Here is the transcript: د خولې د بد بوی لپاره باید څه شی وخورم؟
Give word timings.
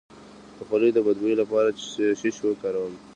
د 0.57 0.59
خولې 0.67 0.89
د 0.93 0.97
بد 1.05 1.17
بوی 1.21 1.33
لپاره 1.41 1.69
باید 1.69 1.83
څه 2.19 2.29
شی 2.37 2.41
وخورم؟ 2.49 2.93